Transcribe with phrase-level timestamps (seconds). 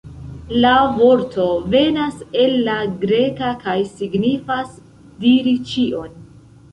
[0.61, 0.69] La
[0.99, 1.43] vorto
[1.75, 4.73] venas el la greka kaj signifas
[5.27, 6.17] "diri ĉion".